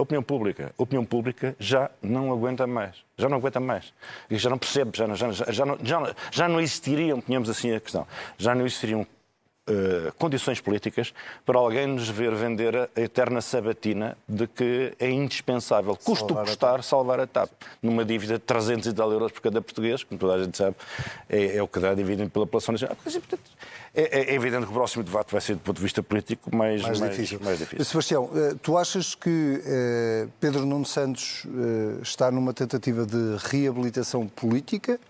[0.00, 0.72] A opinião pública.
[0.78, 3.04] A opinião pública já não aguenta mais.
[3.18, 3.92] Já não aguenta mais.
[4.30, 7.50] E já não percebe, já não, já, já, não, já, não, já não existiriam, ponhamos
[7.50, 8.06] assim a questão,
[8.38, 9.06] já não existiriam
[9.66, 11.12] eh, condições políticas
[11.44, 16.46] para alguém nos ver vender a eterna sabatina de que é indispensável, custo Salvar a
[16.46, 17.50] custar, salvar a TAP.
[17.82, 20.76] Numa dívida de 300 e tal euros por cada português, como toda a gente sabe,
[21.28, 22.96] é, é o que dá dividido pela população nacional.
[22.96, 23.40] Portanto,
[23.92, 26.80] É, é evidente que o próximo debate vai ser, do ponto de vista político, mais,
[26.82, 27.40] mais, difícil.
[27.42, 27.84] mais difícil.
[27.84, 34.28] Sebastião, eh, tu achas que eh, Pedro Nuno Santos eh, está numa tentativa de reabilitação
[34.28, 35.09] política eh,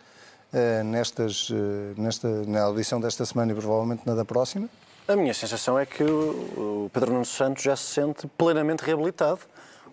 [0.85, 4.69] nestas, eh, nesta, na audição desta semana e provavelmente na da próxima?
[5.07, 9.41] A minha sensação é que o Pedro Nuno Santos já se sente plenamente reabilitado.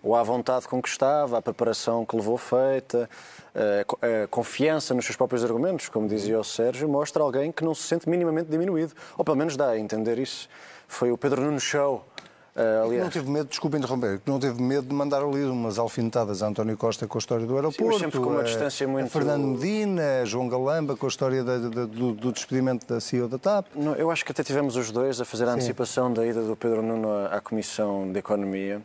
[0.03, 3.09] Ou à vontade com que estava, a preparação que levou feita,
[3.55, 7.81] a confiança nos seus próprios argumentos, como dizia o Sérgio, mostra alguém que não se
[7.81, 8.93] sente minimamente diminuído.
[9.17, 10.47] Ou pelo menos dá a entender isso.
[10.87, 12.05] Foi o Pedro Nuno Show
[12.57, 13.03] Uh, aliás...
[13.03, 16.75] Não teve medo, desculpa interromper, não teve medo de mandar ali umas alfinetadas a António
[16.75, 19.05] Costa com a história do aeroporto, Sim, sempre com uma distância muito...
[19.05, 22.99] a Fernando Medina, a João Galamba com a história da, da, do, do, despedimento da
[22.99, 23.67] CEO da TAP.
[23.75, 25.53] Não, eu acho que até tivemos os dois a fazer a Sim.
[25.53, 28.81] antecipação da ida do Pedro Nuno à, à Comissão de Economia.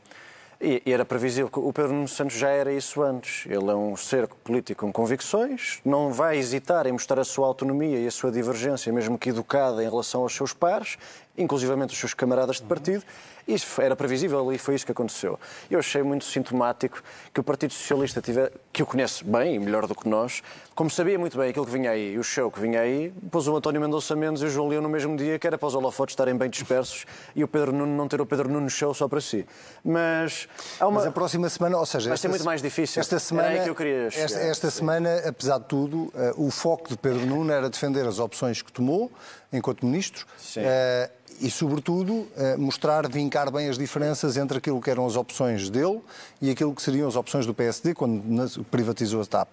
[0.61, 3.47] E, e, era previsível que o Pedro Nuno Santos já era isso antes.
[3.47, 7.99] Ele é um ser político com convicções, não vai hesitar em mostrar a sua autonomia
[7.99, 10.99] e a sua divergência, mesmo que educada em relação aos seus pares,
[11.37, 13.03] inclusivamente os seus camaradas de partido.
[13.47, 15.39] Isso era previsível e foi isso que aconteceu.
[15.71, 17.03] Eu achei muito sintomático
[17.33, 20.43] que o Partido Socialista, tiver, que o conhece bem e melhor do que nós,
[20.75, 23.57] como sabia muito bem aquilo que vinha aí, o show que vinha aí, pôs o
[23.57, 26.13] António Mendonça Mendes e o João Leão no mesmo dia, que era para os holofotes
[26.13, 29.21] estarem bem dispersos e o Pedro Nuno não ter o Pedro Nuno show só para
[29.21, 29.47] si.
[29.85, 30.49] Mas,
[30.81, 31.01] há uma...
[31.01, 32.09] Mas a próxima semana, ou seja...
[32.09, 33.01] Vai ser muito mais difícil.
[33.01, 36.89] Esta semana, que eu queria chegar, esta, esta semana, apesar de tudo, uh, o foco
[36.89, 39.11] de Pedro Nuno era defender as opções que tomou
[39.53, 40.27] enquanto ministro.
[40.39, 40.61] Sim.
[40.61, 43.09] Uh, e, sobretudo, eh, mostrar,
[43.51, 46.01] bem as diferenças entre aquilo que eram as opções dele
[46.41, 49.49] e aquilo que seriam as opções do PSD quando privatizou a TAP.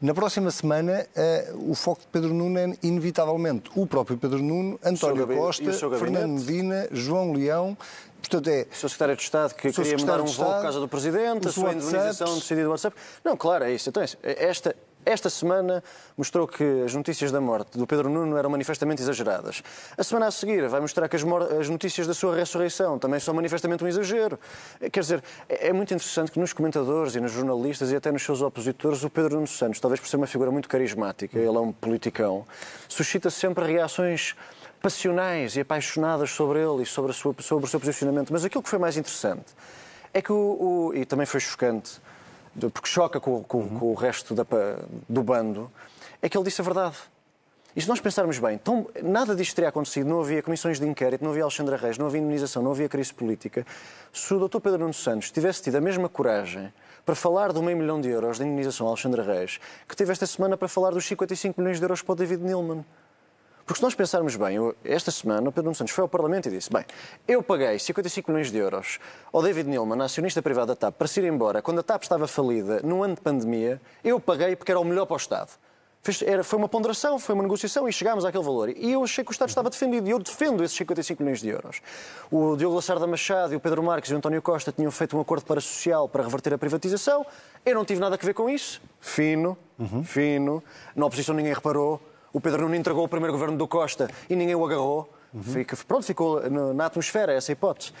[0.00, 4.78] Na próxima semana, uh, o foco de Pedro Nuno é, inevitavelmente, o próprio Pedro Nuno,
[4.84, 7.76] António Costa, Fernando Medina, João Leão.
[8.20, 8.66] Portanto, é...
[8.70, 8.88] O Sr.
[8.90, 12.34] Secretário de Estado que queria mandar um voo por causa do Presidente, a sua indemnização
[12.34, 12.94] decidida no WhatsApp.
[13.24, 13.88] Não, claro, é isso.
[13.88, 15.82] Então, é esta, esta semana
[16.16, 19.62] mostrou que as notícias da morte do Pedro Nuno eram manifestamente exageradas.
[19.96, 21.22] A semana a seguir vai mostrar que as,
[21.58, 24.38] as notícias da sua ressurreição também são manifestamente um exagero.
[24.92, 28.22] Quer dizer, é, é muito interessante que nos comentadores e nos jornalistas e até nos
[28.22, 31.60] seus opositores, o Pedro Nuno Santos, talvez por ser uma figura muito carismática, ele é
[31.60, 32.44] um politicão,
[32.88, 34.34] suscita sempre reações
[34.82, 38.32] passionais e apaixonadas sobre ele e sobre, sua, sobre o seu posicionamento.
[38.32, 39.46] Mas aquilo que foi mais interessante
[40.12, 42.00] é que o, o e também foi chocante,
[42.72, 43.78] porque choca com, com, uhum.
[43.78, 44.44] com o resto da,
[45.08, 45.70] do bando,
[46.22, 46.96] é que ele disse a verdade.
[47.76, 51.22] E se nós pensarmos bem, então, nada disto teria acontecido, não havia comissões de inquérito,
[51.22, 53.66] não havia Alexandra Reis, não havia indemnização, não havia crise política,
[54.10, 54.60] se o Dr.
[54.60, 56.72] Pedro Nuno Santos tivesse tido a mesma coragem
[57.04, 60.26] para falar do meio milhão de euros de indemnização a Alexandra Reis, que teve esta
[60.26, 62.82] semana para falar dos 55 milhões de euros para o David Nilman.
[63.66, 66.52] Porque se nós pensarmos bem, esta semana o Pedro Nuno Santos foi ao Parlamento e
[66.52, 66.84] disse: Bem,
[67.26, 69.00] eu paguei 55 milhões de euros
[69.32, 72.28] ao David Neilman, acionista privado da TAP, para se ir embora quando a TAP estava
[72.28, 73.80] falida num ano de pandemia.
[74.04, 75.50] Eu paguei porque era o melhor para o Estado.
[76.24, 78.68] Era, foi uma ponderação, foi uma negociação e chegámos àquele valor.
[78.68, 81.48] E eu achei que o Estado estava defendido e eu defendo esses 55 milhões de
[81.48, 81.82] euros.
[82.30, 85.20] O Diogo Lacerda Machado e o Pedro Marques e o António Costa tinham feito um
[85.20, 87.26] acordo para social para reverter a privatização.
[87.64, 88.80] Eu não tive nada a ver com isso.
[89.00, 90.04] Fino, uhum.
[90.04, 90.62] fino.
[90.94, 92.00] Na oposição ninguém reparou.
[92.36, 95.10] O Pedro Nuno entregou o primeiro governo do Costa e ninguém o agarrou.
[95.32, 95.42] Uhum.
[95.42, 96.38] Fica, pronto, ficou
[96.74, 97.94] na atmosfera essa hipótese.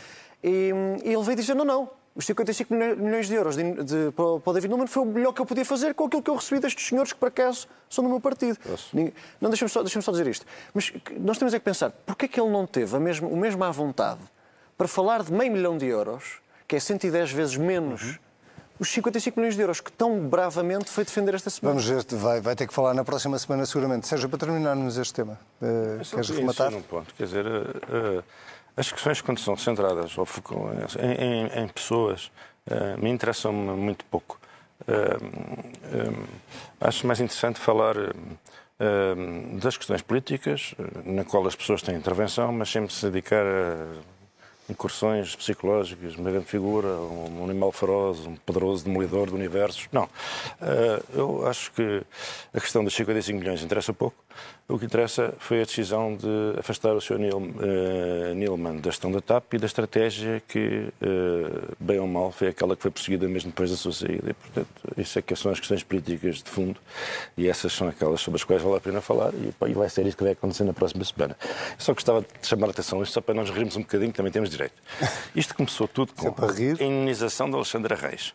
[0.44, 0.72] E,
[1.02, 4.52] e ele veio dizer: não, não, os 55 milhões de euros de, de, para o
[4.52, 6.86] David Numan foi o melhor que eu podia fazer com aquilo que eu recebi destes
[6.86, 8.58] senhores que, por acaso, são do meu partido.
[9.40, 10.44] Não, deixa-me só, deixa só dizer isto.
[10.74, 13.38] Mas nós temos é que pensar, porquê é que ele não teve a mesma, o
[13.38, 14.20] mesmo à vontade
[14.76, 18.25] para falar de meio milhão de euros, que é 110 vezes menos uhum
[18.78, 21.80] os 55 milhões de euros que tão bravamente foi defender esta semana.
[21.80, 24.06] Vamos ver, vai, vai ter que falar na próxima semana seguramente.
[24.06, 26.74] Seja para terminarmos este tema, uh, queres rematar?
[26.74, 27.14] Um ponto.
[27.14, 28.24] Quer dizer, uh, uh,
[28.76, 30.26] as questões quando são centradas ou
[31.00, 32.30] em, em, em pessoas
[32.98, 34.38] me interessam muito pouco.
[36.80, 37.94] acho mais interessante falar
[39.60, 44.15] das questões políticas, na qual as pessoas têm intervenção, mas sempre se dedicar a
[44.68, 49.88] incursões psicológicas, uma grande figura, um animal feroz, um poderoso demolidor de universos.
[49.92, 50.08] Não.
[50.60, 52.02] Eh, eu acho que
[52.52, 54.16] a questão dos 55 milhões interessa pouco.
[54.68, 57.18] O que interessa foi a decisão de afastar o Sr.
[57.18, 62.32] Neil, uh, Neilman da gestão da TAP e da estratégia que, uh, bem ou mal,
[62.32, 64.30] foi aquela que foi perseguida mesmo depois da sua saída.
[64.30, 66.80] E, portanto, isso é que são as questões políticas de fundo
[67.36, 70.16] e essas são aquelas sobre as quais vale a pena falar e, vai ser isso
[70.16, 71.36] que vai acontecer na próxima semana.
[71.78, 74.50] Só gostava de chamar a atenção isto só para nós rirmos um bocadinho, também temos
[74.56, 74.82] direito.
[75.34, 76.50] Isto começou tudo com a
[76.82, 78.34] indenização de Alexandra Reis.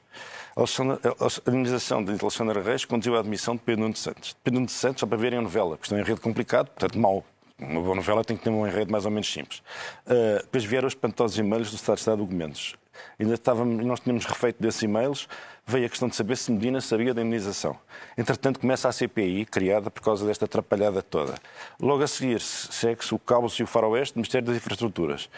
[0.55, 4.35] A indenização de Alexandre Reis conduziu à admissão de Pedro Nuno de Santos.
[4.43, 6.67] Pedro Nuno de Santos, só para verem a novela, porque isto é um enredo complicado,
[6.67, 7.23] portanto, mau.
[7.57, 9.59] Uma boa novela tem que ter um enredo mais ou menos simples.
[10.07, 12.75] Uh, depois vieram os espantosos e-mails do Estado de Estado de Gomendos.
[13.19, 15.27] Ainda estávamos, nós tínhamos refeito desses e-mails,
[15.65, 17.77] veio a questão de saber se Medina sabia da indenização.
[18.17, 21.35] Entretanto, começa a CPI, criada por causa desta atrapalhada toda.
[21.79, 25.29] Logo a seguir, segue-se o Cabo e o Faroeste do Ministério das Infraestruturas.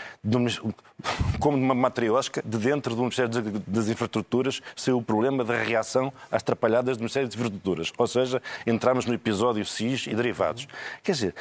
[1.40, 3.30] Como numa matriosca, de dentro do Ministério
[3.68, 7.92] das Infraestruturas, saiu o problema da reação às atrapalhadas do Ministério das Infraestruturas.
[7.98, 10.68] Ou seja, entramos no episódio SIS e derivados.
[11.04, 11.36] Quer dizer,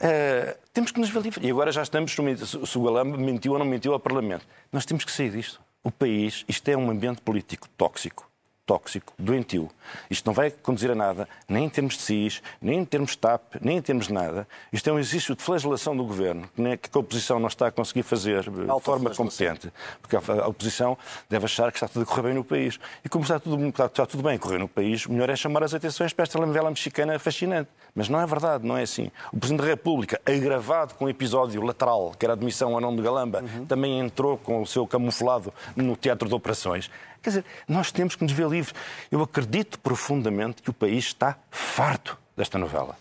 [0.00, 1.44] Uh, temos que nos ver livres.
[1.46, 4.46] E agora já estamos, se o Galamba mentiu ou não mentiu ao Parlamento.
[4.72, 5.60] Nós temos que sair disto.
[5.82, 8.28] O país, isto é um ambiente político tóxico.
[8.68, 9.70] Tóxico, doentio.
[10.10, 13.18] Isto não vai conduzir a nada, nem em termos de SIS, nem em termos de
[13.18, 14.46] TAP, nem em termos de nada.
[14.70, 18.02] Isto é um exercício de flagelação do governo, que a oposição não está a conseguir
[18.02, 19.72] fazer de forma competente.
[20.02, 20.98] Porque a oposição
[21.30, 22.78] deve achar que está tudo a correr bem no país.
[23.02, 25.64] E como está tudo, está tudo bem a correr no país, o melhor é chamar
[25.64, 27.70] as atenções para esta novela mexicana fascinante.
[27.94, 29.10] Mas não é verdade, não é assim.
[29.32, 32.98] O Presidente da República, agravado com um episódio lateral, que era a admissão a nome
[32.98, 33.64] de Galamba, uhum.
[33.64, 36.90] também entrou com o seu camuflado no teatro de operações.
[37.22, 38.74] Quer dizer, nós temos que nos ver livres.
[39.10, 42.96] Eu acredito profundamente que o país está farto desta novela.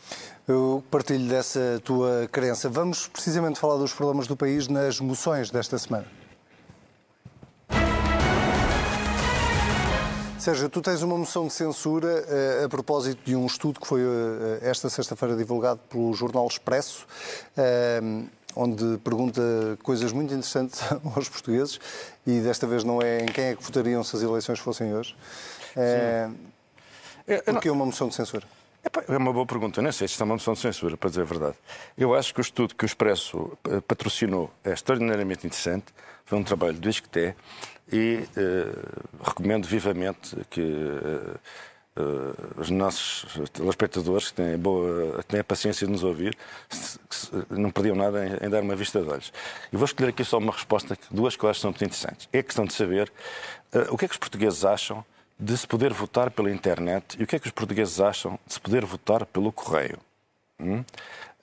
[0.48, 2.70] Eu partilho dessa tua crença.
[2.70, 6.08] Vamos precisamente falar dos problemas do país nas moções desta semana.
[10.48, 14.02] Sérgio, tu tens uma moção de censura uh, a propósito de um estudo que foi
[14.02, 17.06] uh, esta sexta-feira divulgado pelo Jornal Expresso,
[17.58, 19.42] uh, onde pergunta
[19.84, 20.82] coisas muito interessantes
[21.16, 21.80] aos portugueses
[22.26, 25.16] e desta vez não é em quem é que votariam se as eleições fossem hoje.
[27.46, 28.48] Por que uma moção de censura?
[29.08, 29.82] É uma boa pergunta.
[29.82, 31.56] não sei se isto é uma moção de censura, para dizer a verdade.
[31.98, 35.86] Eu acho que o estudo que o Expresso patrocinou é extraordinariamente interessante.
[36.26, 37.36] Foi um trabalho do ISCTE
[37.92, 41.40] e uh, recomendo vivamente que uh,
[41.98, 46.38] uh, os nossos telespectadores, que têm, boa, têm a paciência de nos ouvir,
[46.70, 49.34] se, se, não perdiam nada em, em, dar uma vista de olhos.
[49.72, 52.30] E vou escolher aqui só uma resposta, duas coisas são muito interessantes.
[52.32, 53.12] É a questão de saber
[53.90, 55.04] o que é que os portugueses acham
[55.40, 58.54] de se poder votar pela internet e o que é que os portugueses acham de
[58.54, 60.00] se poder votar pelo correio.
[60.60, 60.84] Hum?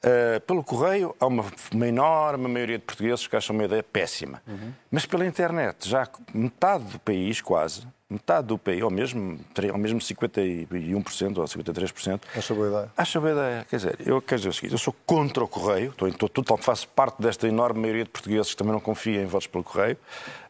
[0.05, 4.43] Uh, pelo correio, há uma, uma, enorme maioria de portugueses que acham uma ideia péssima.
[4.47, 4.73] Uhum.
[4.91, 9.39] Mas pela internet, já metade do país, quase, metade do país, ou mesmo,
[9.73, 12.21] ou mesmo 51% ou 53%.
[12.37, 12.93] Acha boa ideia.
[12.97, 13.67] Acha boa ideia.
[13.69, 16.57] Quer dizer, eu quero dizer o seguinte, eu sou contra o correio, estou, estou, estou,
[16.57, 19.97] faço parte desta enorme maioria de portugueses que também não confia em votos pelo correio.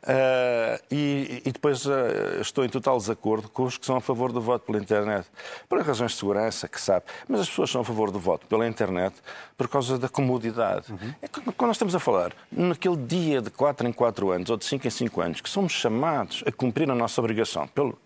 [0.04, 1.92] Uh, e, e, depois uh,
[2.38, 5.26] estou em total desacordo com os que são a favor do voto pela internet.
[5.66, 7.06] Por razões de segurança, que sabe.
[7.26, 9.16] Mas as pessoas são a favor do voto pela internet
[9.56, 10.92] por causa da comodidade.
[10.92, 11.14] Uhum.
[11.22, 14.64] É quando nós estamos a falar, naquele dia de 4 em 4 anos ou de
[14.66, 17.98] 5 em 5 anos, que somos chamados a cumprir a nossa obrigação pelo,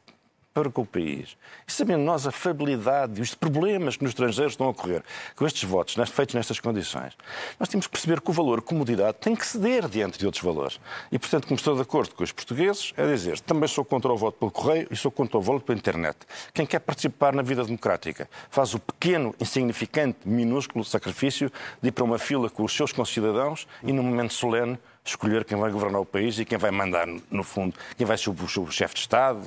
[0.58, 1.36] para com o país.
[1.66, 5.02] E sabendo nós a fabilidade e os problemas que nos estrangeiros estão a ocorrer
[5.36, 7.16] com estes votos feitos nestas condições,
[7.60, 10.80] nós temos que perceber que o valor comodidade tem que ceder diante de outros valores.
[11.12, 14.16] E, portanto, como estou de acordo com os portugueses, é dizer, também sou contra o
[14.16, 16.16] voto pelo correio e sou contra o voto pela internet.
[16.52, 22.04] Quem quer participar na vida democrática faz o pequeno, insignificante, minúsculo sacrifício de ir para
[22.04, 24.78] uma fila com os seus concidadãos e, num momento solene,
[25.10, 28.30] escolher quem vai governar o país e quem vai mandar, no fundo, quem vai ser
[28.30, 29.42] o, o chefe de Estado,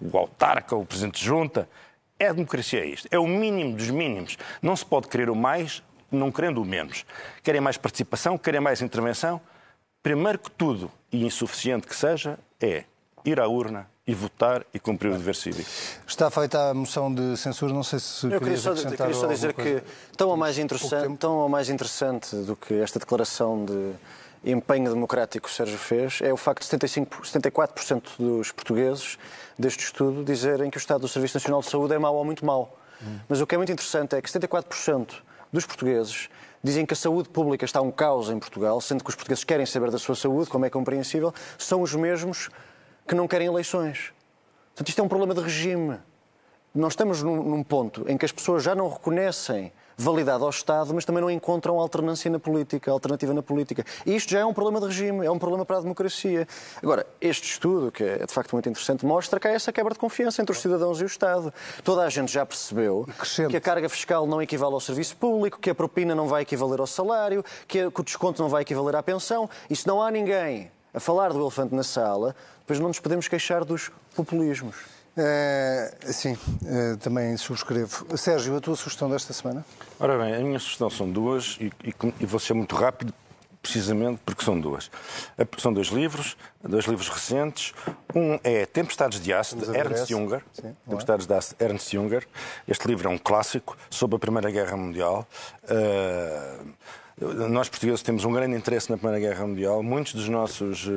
[0.00, 1.68] o autarca, o presidente de junta.
[2.18, 3.08] É a democracia, é isto.
[3.10, 4.38] É o mínimo dos mínimos.
[4.60, 7.04] Não se pode querer o mais, não querendo o menos.
[7.42, 9.40] Querem mais participação, querem mais intervenção.
[10.02, 12.84] Primeiro que tudo, e insuficiente que seja, é
[13.24, 15.68] ir à urna e votar e cumprir o dever cívico.
[16.06, 19.52] Está feita a moção de censura, não sei se Eu queria só, queria só dizer
[19.54, 19.82] que
[20.16, 23.92] tão ou, mais interessante, tão ou mais interessante do que esta declaração de
[24.44, 29.18] empenho democrático que o Sérgio fez é o facto de 75, 74% dos portugueses
[29.58, 32.44] deste estudo dizerem que o estado do Serviço Nacional de Saúde é mau ou muito
[32.44, 32.76] mau.
[33.02, 33.18] Hum.
[33.28, 35.14] Mas o que é muito interessante é que 74%
[35.52, 36.28] dos portugueses
[36.62, 39.66] dizem que a saúde pública está um caos em Portugal, sendo que os portugueses querem
[39.66, 42.48] saber da sua saúde, como é compreensível, são os mesmos
[43.06, 44.12] que não querem eleições.
[44.68, 45.98] Portanto, isto é um problema de regime.
[46.74, 49.72] Nós estamos num, num ponto em que as pessoas já não reconhecem
[50.02, 53.84] validade ao Estado, mas também não encontram alternância na política, alternativa na política.
[54.04, 56.46] E isto já é um problema de regime, é um problema para a democracia.
[56.82, 59.98] Agora, este estudo, que é de facto muito interessante, mostra que há essa quebra de
[59.98, 61.52] confiança entre os cidadãos e o Estado.
[61.84, 63.06] Toda a gente já percebeu
[63.48, 66.80] que a carga fiscal não equivale ao serviço público, que a propina não vai equivaler
[66.80, 69.48] ao salário, que, o desconto não vai equivaler à pensão.
[69.70, 73.28] E se não há ninguém a falar do elefante na sala, depois não nos podemos
[73.28, 74.76] queixar dos populismos.
[75.16, 78.06] É, sim, é, também subscrevo.
[78.16, 79.64] Sérgio, a tua sugestão desta semana?
[80.00, 83.12] Ora bem, a minha sugestão são duas e, e, e vou ser muito rápido,
[83.60, 84.90] precisamente porque são duas.
[85.58, 87.74] São dois livros, dois livros recentes.
[88.14, 90.42] Um é Tempestades de Aço, de Ernst Junger.
[90.52, 92.26] Sim, Tempestades de Aço, Ernst Junger.
[92.66, 95.28] Este livro é um clássico sobre a Primeira Guerra Mundial.
[95.64, 96.72] Uh,
[97.48, 99.82] nós portugueses temos um grande interesse na Primeira Guerra Mundial.
[99.82, 100.90] Muitos dos nossos uh,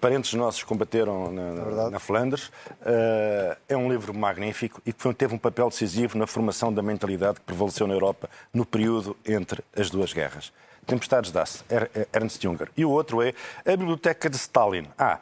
[0.00, 2.46] parentes nossos combateram na, na, na Flandres.
[2.46, 7.40] Uh, é um livro magnífico e que teve um papel decisivo na formação da mentalidade
[7.40, 10.52] que prevaleceu na Europa no período entre as duas guerras.
[10.86, 11.64] Tempestades das
[12.12, 12.68] Ernst Junger.
[12.76, 13.32] E o outro é
[13.64, 14.88] A Biblioteca de Stalin.
[14.98, 15.20] Ah,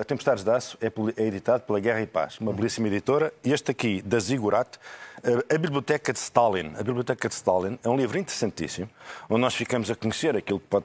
[0.00, 0.90] a Tempestades de Aço é,
[1.22, 3.32] é editado pela Guerra e Paz, uma belíssima editora.
[3.44, 4.78] E este aqui, da Zigurat,
[5.52, 6.72] A Biblioteca de Stalin.
[6.78, 8.88] A Biblioteca de Stalin é um livro interessantíssimo,
[9.28, 10.84] onde nós ficamos a conhecer aquilo que pode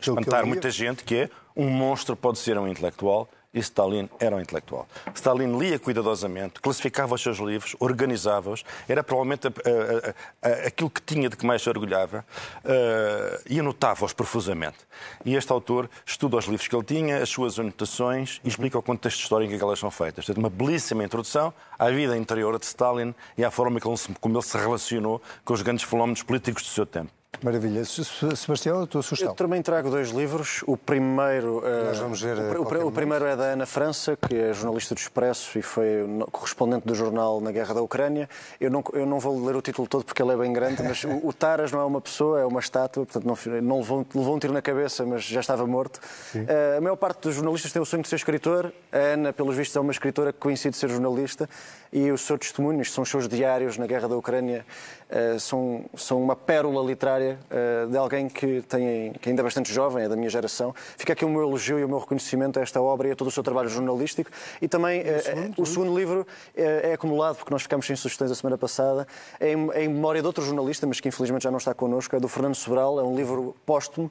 [0.00, 4.40] espantar muita gente, que é um monstro pode ser um intelectual e Stalin era um
[4.40, 4.86] intelectual.
[5.14, 11.02] Stalin lia cuidadosamente, classificava os seus livros, organizava-os, era provavelmente a, a, a, aquilo que
[11.02, 12.24] tinha de que mais se orgulhava
[12.64, 14.78] uh, e anotava-os profusamente.
[15.24, 18.82] E este autor estuda os livros que ele tinha, as suas anotações e explica o
[18.82, 20.26] contexto histórico em que elas são feitas.
[20.26, 24.56] Portanto, uma belíssima introdução à vida interior de Stalin e à forma como ele se
[24.56, 27.19] relacionou com os grandes fenómenos políticos do seu tempo.
[27.42, 27.82] Maravilha.
[27.84, 29.32] Sebastião, a tua sugestão?
[29.32, 30.62] Eu também trago dois livros.
[30.66, 34.34] O primeiro, eh, Nós vamos ver o, o, o primeiro é da Ana França, que
[34.34, 38.28] é jornalista do Expresso e foi correspondente do jornal na Guerra da Ucrânia.
[38.60, 41.02] Eu não, eu não vou ler o título todo porque ele é bem grande, mas
[41.04, 44.36] o, o Taras não é uma pessoa, é uma estátua, portanto não, não levou, levou
[44.36, 45.98] um tiro na cabeça, mas já estava morto.
[46.34, 48.72] Uh, a maior parte dos jornalistas tem o sonho de ser escritor.
[48.92, 51.48] A Ana, pelos vistos, é uma escritora que coincide ser jornalista
[51.92, 54.64] e o seu testemunho, isto são os seus diários na Guerra da Ucrânia,
[55.10, 59.72] uh, são, são uma pérola literária uh, de alguém que, tem, que ainda é bastante
[59.72, 60.72] jovem, é da minha geração.
[60.96, 63.26] Fica aqui o meu elogio e o meu reconhecimento a esta obra e a todo
[63.26, 64.30] o seu trabalho jornalístico.
[64.62, 68.30] E também uh, o, segundo, o segundo livro é acumulado, porque nós ficámos sem sugestões
[68.30, 69.06] a semana passada,
[69.40, 72.14] é em, é em, memória de outro jornalista, mas que infelizmente já não está connosco,
[72.14, 74.10] é do Fernando Sobral, é um livro póstumo,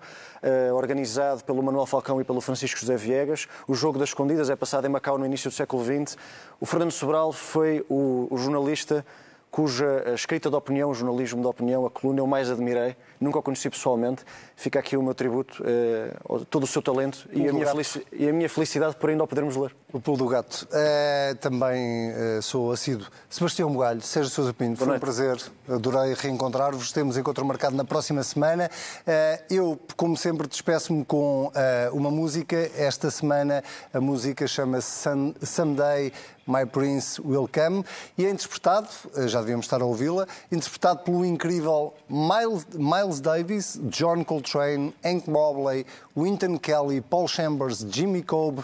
[0.74, 3.48] organizado pelo Manuel Falcão e pelo Francisco José Viegas.
[3.68, 6.18] O Jogo das Escondidas é passado em Macau no início do século XX.
[6.62, 9.06] O Fernando Sobral foi o, o jornalista
[9.52, 12.96] cuja escrita de opinião, o jornalismo de opinião, a coluna eu mais admirei.
[13.20, 14.24] Nunca o conheci pessoalmente.
[14.56, 16.16] Fica aqui o meu tributo eh,
[16.50, 17.66] todo o seu talento e a, minha
[18.14, 19.76] e a, minha felicidade por ainda o podermos ler.
[19.92, 20.68] O Pulo do Gato.
[20.72, 23.08] Uh, também uh, sou assíduo.
[23.30, 25.38] Sebastião Bugalho, Sérgio Sousa Pinto, foi um prazer.
[25.68, 26.92] Adorei reencontrar-vos.
[26.92, 28.70] Temos encontro marcado na próxima semana.
[29.02, 31.52] Uh, eu, como sempre, despeço-me com
[31.92, 32.70] uma música.
[32.78, 33.64] Esta semana
[33.94, 35.10] a música chama-se
[35.42, 36.14] Someday
[36.50, 37.86] My Prince Will Come
[38.18, 38.88] e é interpretado,
[39.28, 45.86] já devíamos estar a ouvi-la, interpretado pelo incrível Miles, Miles Davis, John Coltrane, Hank Mobley,
[46.20, 48.64] Wynton Kelly, Paul Chambers, Jimmy Cobb uh,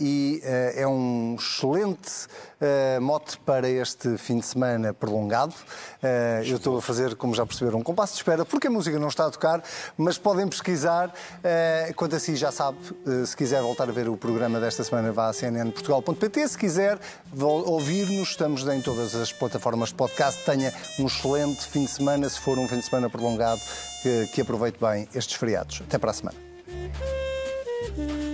[0.00, 2.26] e uh, é um excelente
[2.60, 5.54] uh, mote para este fim de semana prolongado.
[6.44, 9.08] eu estou a fazer, como já perceberam, um compasso de espera porque a música não
[9.08, 9.62] está a tocar,
[9.96, 11.12] mas podem pesquisar.
[11.94, 12.78] quanto a si, já sabe,
[13.24, 16.48] se quiser voltar a ver o programa desta semana, vá a cnnportugal.pt.
[16.48, 16.98] Se quiser
[17.40, 20.44] ouvir-nos, estamos em todas as plataformas de podcast.
[20.44, 23.60] Tenha um excelente fim de semana, se for um fim de semana prolongado,
[24.02, 25.82] que, que aproveite bem estes feriados.
[25.86, 26.45] Até para a semana.
[27.96, 28.25] You.